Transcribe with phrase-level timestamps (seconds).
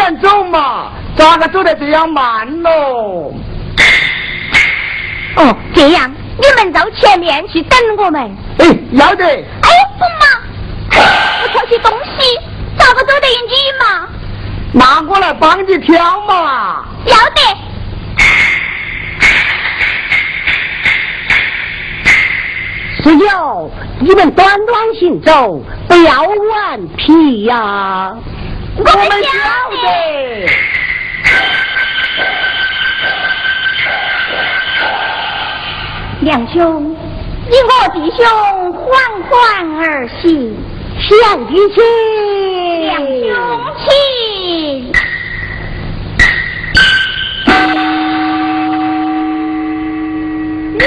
[0.00, 0.92] 快点走嘛！
[1.14, 3.34] 咋个走得这样慢喽？
[5.36, 8.34] 哦，这样你们到前面去等我们。
[8.58, 9.24] 哎，要得。
[9.26, 9.68] 哎，
[9.98, 11.02] 不嘛，
[11.42, 12.38] 我挑些东西，
[12.78, 14.08] 咋个走得你嘛？
[14.72, 16.86] 那我来帮你挑嘛。
[17.04, 17.40] 要得。
[23.02, 28.14] 师友，你们端端行走，不要顽皮呀。
[28.76, 28.90] 我们
[29.22, 29.28] 晓
[29.82, 29.84] 得。
[36.20, 36.94] 两兄，
[37.48, 38.20] 你我弟兄
[38.74, 38.82] 缓
[39.22, 39.30] 缓
[39.78, 40.54] 而行，
[41.00, 41.82] 向弟亲，
[42.82, 43.26] 两兄，
[43.78, 43.88] 请。
[50.78, 50.84] 云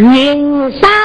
[0.00, 0.99] 云山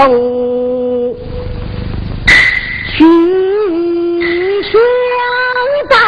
[0.00, 0.40] 风。
[2.96, 3.04] 去
[4.62, 4.80] 相
[5.90, 5.98] 当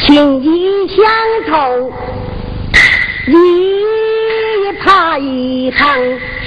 [0.00, 1.04] 情意相
[1.48, 1.92] 投
[3.26, 5.94] 你怕一场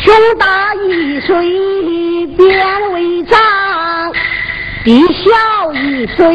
[0.03, 3.39] 兄大一岁变为长
[4.83, 6.25] 地小一岁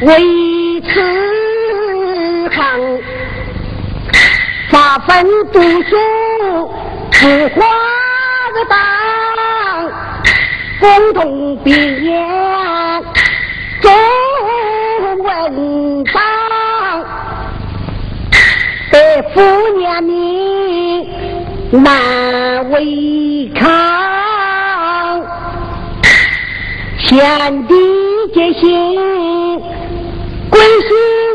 [0.00, 3.02] 为此行
[4.70, 5.96] 发奋读书
[7.24, 7.64] 不花
[8.52, 8.76] 个当，
[10.78, 12.20] 共同毕业
[13.80, 13.90] 做
[15.22, 16.20] 文章，
[18.92, 19.40] 得夫
[19.78, 21.08] 年名
[21.70, 23.64] 难违抗，
[26.98, 27.74] 先帝
[28.34, 28.68] 决心。
[30.50, 31.33] 归心。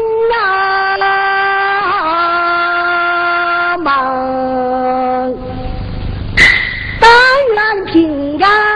[7.69, 8.68] 南平呀。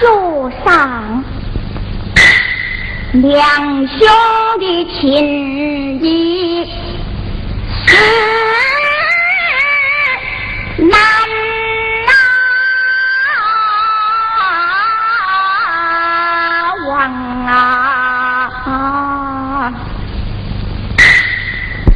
[0.00, 1.24] 楼上，
[3.12, 3.98] 两兄
[4.58, 6.64] 弟情谊
[7.86, 7.88] 是
[10.78, 10.90] 难
[16.86, 16.90] 忘
[17.46, 17.52] 啊！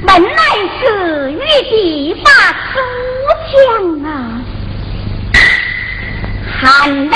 [0.04, 0.36] 本来
[0.78, 0.82] 是
[1.32, 1.38] 玉
[1.70, 2.30] 帝把
[2.72, 2.74] 书
[3.48, 3.81] 香啊。
[6.64, 7.10] 寒冷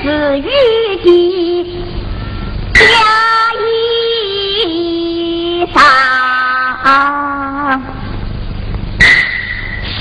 [0.00, 0.46] 是玉
[1.02, 1.06] 的
[2.72, 2.80] 家
[3.58, 5.76] 衣裳，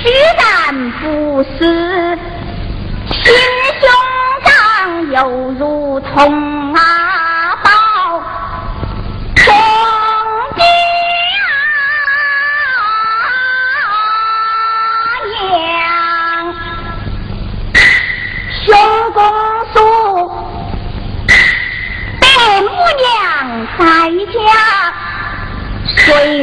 [0.03, 0.05] 虽
[0.37, 0.45] 然
[1.01, 1.49] 不是
[3.09, 3.33] 心
[3.79, 3.81] 胸
[4.45, 4.53] 上
[5.11, 5.17] 犹
[5.57, 6.13] 如同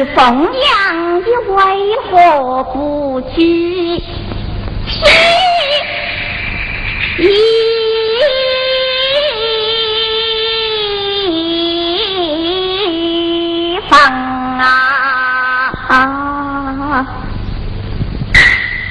[0.05, 4.01] 凤阳的为何不去？
[7.21, 7.27] 一
[13.89, 13.99] 方
[14.59, 15.91] 啊！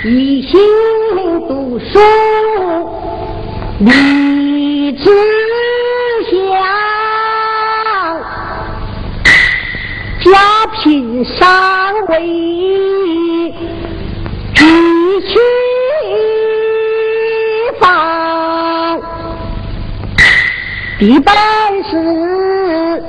[0.05, 0.61] 一心
[1.49, 1.99] 读书，
[3.81, 5.05] 立志
[6.31, 6.39] 向，
[10.79, 12.15] 家贫尚为
[14.55, 14.65] 举
[15.21, 15.39] 去
[17.81, 19.01] 方，
[20.99, 21.35] 必办
[21.85, 23.03] 事，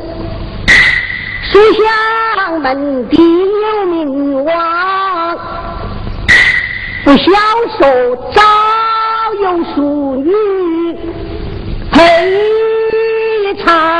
[1.51, 5.37] 书香门第有名望。
[7.03, 7.23] 不消
[7.79, 8.41] 受，早
[9.41, 10.31] 有淑女
[11.91, 11.97] 陪
[13.63, 13.98] 唱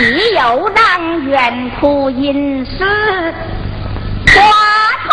[0.00, 0.40] 岂有
[0.74, 2.72] 让远途隐士
[4.28, 4.32] 话
[5.04, 5.12] 通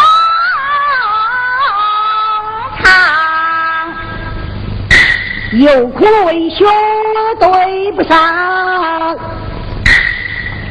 [2.81, 2.87] 长？
[5.59, 6.65] 有苦为兄
[7.37, 9.19] 对不上，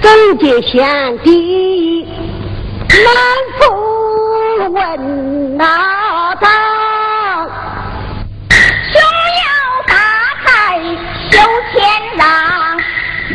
[0.00, 2.08] 贞洁贤弟
[2.88, 3.06] 难
[3.58, 3.61] 复
[4.73, 6.75] 问哪当？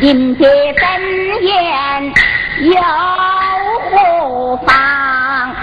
[0.01, 0.43] 迎接
[0.73, 2.13] 真言
[2.73, 2.81] 有
[3.91, 5.55] 何妨？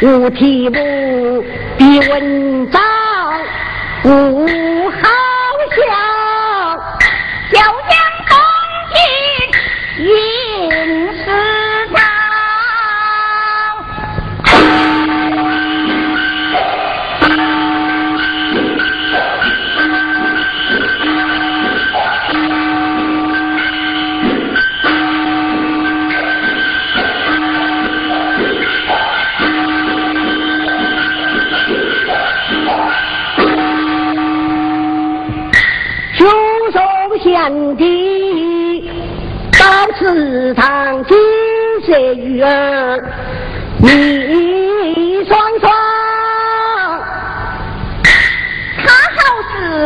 [0.00, 1.44] 无题目
[1.78, 2.82] 的文章
[4.02, 4.08] 不
[4.90, 5.31] 好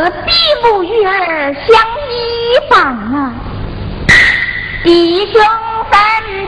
[0.06, 0.30] 好似比
[0.62, 1.82] 母玉儿相
[2.12, 2.14] 依
[2.70, 3.34] 傍啊，
[4.84, 5.42] 弟兄
[5.90, 5.98] 分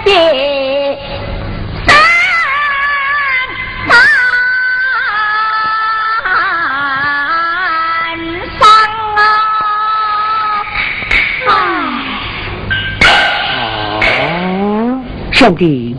[0.05, 0.97] 别。
[15.33, 15.97] 兄弟，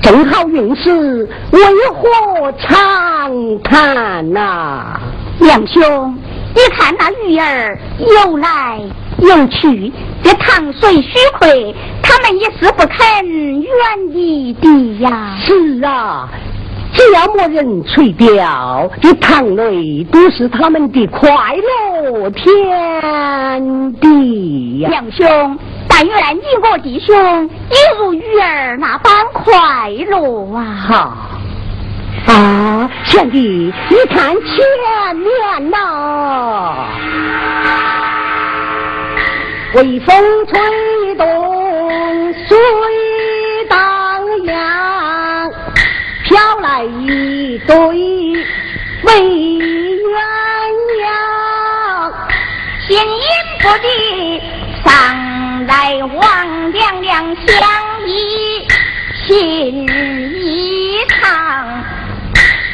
[0.00, 1.60] 正好运势，为
[1.92, 5.00] 何长叹呐？
[5.40, 6.16] 梁兄，
[6.54, 8.80] 你看那鱼儿游来
[9.18, 9.92] 游去，
[10.22, 13.24] 这塘水虚亏，他们也是不肯
[13.60, 13.70] 远
[14.10, 14.68] 离的
[15.00, 15.36] 呀。
[15.44, 16.28] 是啊，
[16.92, 24.90] 只要没人垂钓，这塘内都是他们的快乐天地呀。
[24.90, 25.58] 两兄。
[25.88, 27.14] 但愿你我弟兄
[27.68, 30.64] 也如鱼儿那般快乐啊！
[30.88, 31.31] 好啊，
[32.26, 35.76] 啊贤弟，你看前面呐，
[39.74, 41.26] 微风吹动
[42.48, 42.56] 水
[43.68, 43.78] 荡
[44.44, 45.50] 漾，
[46.24, 47.74] 飘来一对
[49.02, 50.14] 美鸳
[51.02, 51.06] 鸯，
[52.86, 53.26] 形影
[53.60, 54.40] 不离
[54.84, 54.90] 上。
[55.64, 57.54] 来望两两相
[58.04, 58.10] 依，
[59.14, 60.71] 心意，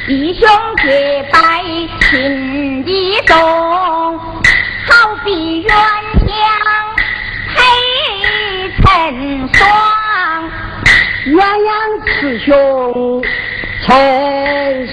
[0.08, 0.48] 弟兄
[0.82, 1.38] 结拜
[2.08, 5.70] 情意重，好比鸳
[6.24, 6.32] 鸯
[7.54, 8.82] 配成
[9.52, 9.68] 双，
[11.26, 11.70] 鸳鸯
[12.06, 13.22] 雌雄
[13.84, 13.86] 成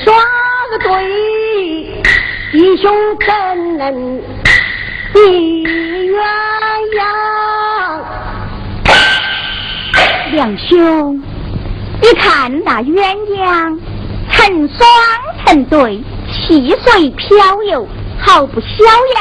[0.03, 0.05] 双
[0.83, 0.83] 对，
[2.51, 2.93] 弟兄
[3.25, 4.21] 怎能
[5.13, 5.17] 比
[6.09, 6.19] 鸳
[6.97, 6.99] 鸯？
[10.33, 11.23] 两兄，
[12.01, 13.79] 你看那鸳鸯
[14.35, 14.87] 成双
[15.45, 17.87] 成对，戏水飘游，
[18.19, 18.67] 毫不逍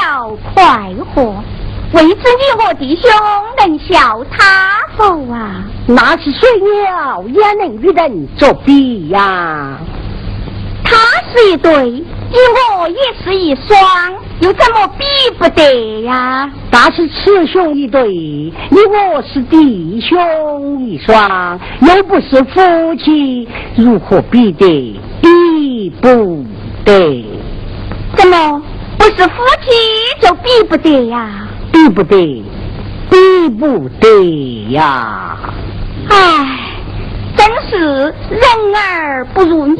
[0.03, 1.43] 遥快活。
[1.93, 3.09] 未知，你和弟兄
[3.57, 5.63] 能笑他否啊？
[5.87, 9.77] 那是水鸟也能与人作比呀。
[10.83, 10.97] 他
[11.31, 12.37] 是一对，你
[12.77, 15.05] 我也是一双，又怎么比
[15.39, 16.51] 不得呀？
[16.77, 24.99] 那是雌雄一对，你我是弟兄一双，又不是夫妻，如何比得？
[25.21, 26.43] 比不
[26.83, 27.25] 得？
[28.17, 28.61] 怎么
[28.97, 29.71] 不是夫妻
[30.19, 31.47] 就比不得呀？
[31.71, 32.43] 比不得，
[33.09, 35.37] 比不得呀！
[36.09, 36.59] 唉。
[37.37, 37.77] 真是
[38.29, 38.41] 人
[38.75, 39.75] 儿不如鸟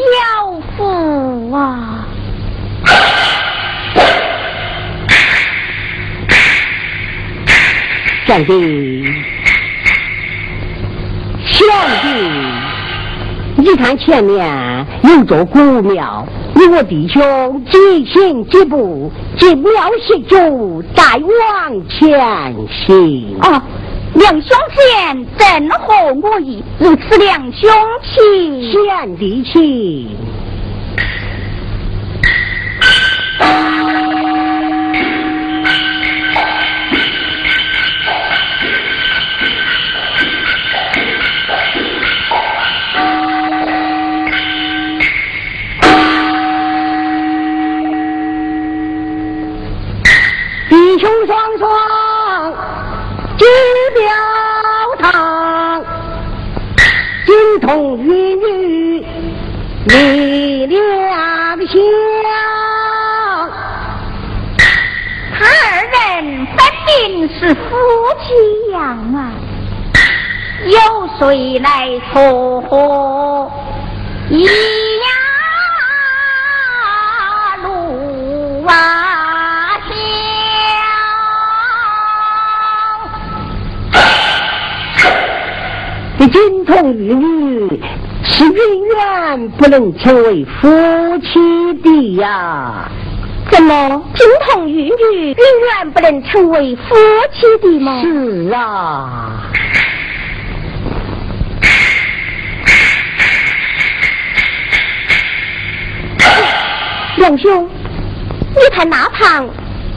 [0.77, 2.07] 夫啊！
[8.25, 8.51] 兄弟，
[11.45, 11.67] 兄
[12.01, 12.07] 弟，
[13.57, 20.37] 你看前面有座古庙，你我弟兄几行几步，进庙歇脚，
[20.95, 22.55] 再往前
[22.87, 23.37] 行。
[23.41, 23.63] 啊！
[24.15, 27.69] 两兄前正合我意，如此两兄
[28.01, 30.17] 请，贤弟请。
[50.99, 52.53] 兄双双。
[53.37, 53.47] 金
[53.99, 54.09] 庙
[54.99, 55.83] 堂，
[57.25, 59.05] 金童玉女
[59.87, 61.73] 离两相，
[65.37, 65.45] 他二
[65.91, 65.93] 人
[66.45, 67.59] 分明是夫
[68.21, 68.25] 妻
[68.71, 68.79] 样
[69.13, 69.17] 啊，
[70.65, 70.77] 有
[71.19, 71.67] 谁来
[72.13, 73.51] 撮合
[74.29, 74.47] 一呀
[77.63, 79.04] 路啊？
[86.35, 87.81] 金童玉女
[88.21, 88.53] 是永
[88.89, 90.67] 远不能成为夫
[91.19, 92.89] 妻的呀！
[93.49, 96.93] 怎么金童玉女永远不能成为夫
[97.31, 98.01] 妻的吗？
[98.01, 99.49] 是啊，
[107.15, 107.69] 梁兄，
[108.55, 109.47] 你看那旁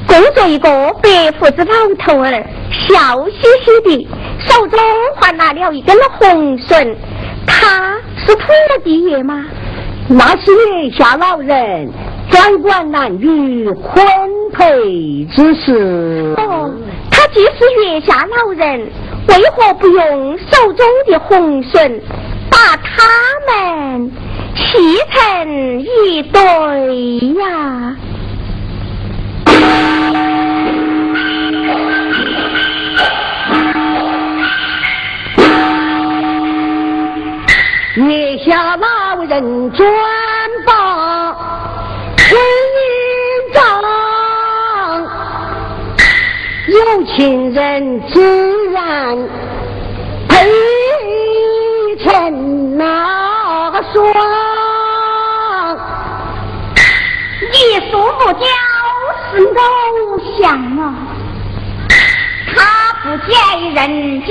[0.07, 0.69] 供着一个
[1.03, 2.31] 白胡子老头儿，
[2.71, 4.09] 笑嘻嘻的。
[4.39, 4.79] 手中
[5.17, 6.97] 还拿了一根红绳，
[7.47, 8.45] 他是土
[8.85, 9.45] 地爷吗？
[10.09, 11.91] 那是月下老人，
[12.31, 14.07] 专管男女婚
[14.53, 16.35] 配之事。
[16.39, 16.73] 哦，
[17.11, 18.81] 他既是月下老人，
[19.29, 22.01] 为何不用手中的红绳
[22.51, 23.05] 把他
[23.47, 24.11] 们
[24.55, 26.41] 系成一对
[27.39, 27.97] 呀？
[38.09, 39.87] 月下老人转
[40.67, 41.35] 把
[42.17, 42.31] 婚
[42.79, 42.81] 姻
[43.53, 43.61] 账，
[46.69, 49.15] 有情人自然
[50.27, 50.33] 配
[52.03, 52.83] 成那
[53.93, 53.95] 双。
[57.53, 57.57] 一
[57.91, 58.41] 书不交
[59.31, 59.61] 是偶
[60.41, 60.83] 像啊，
[62.55, 62.57] 他
[63.03, 63.33] 不在
[63.75, 64.29] 人间。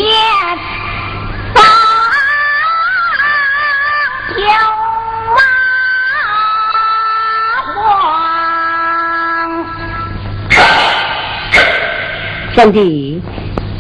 [12.57, 13.21] 兄弟，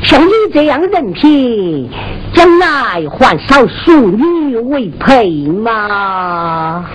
[0.03, 1.89] 像你这样人品，
[2.31, 6.85] 将来还少淑女为配吗？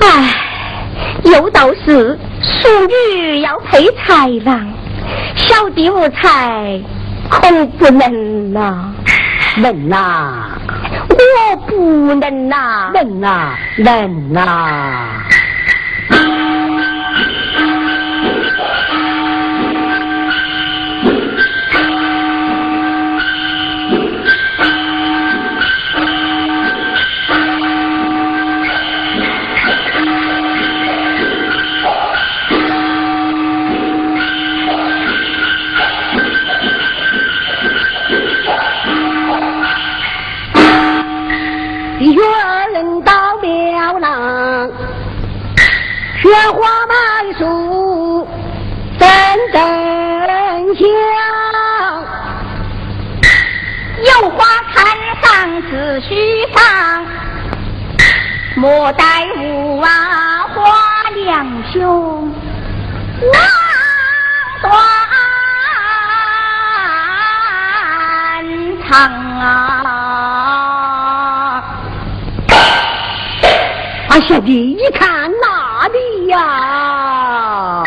[0.00, 0.34] 唉，
[1.24, 4.66] 有道是淑女要配才郎，
[5.36, 6.80] 小弟无才，
[7.28, 8.94] 恐不能呐，
[9.58, 10.58] 能呐。
[11.10, 15.21] 我不能呐，能呐，能呐。
[74.28, 77.82] 小弟你看哪里呀？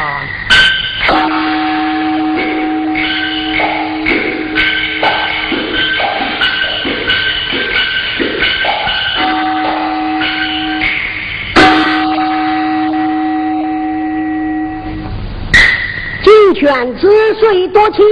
[16.24, 17.08] 金犬之
[17.40, 18.04] 水多清